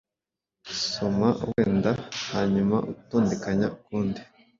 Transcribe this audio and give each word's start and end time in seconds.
soma 0.91 1.29
wenda 1.51 1.91
hanyumautondekanya 2.31 3.67
ukundi 3.77 4.19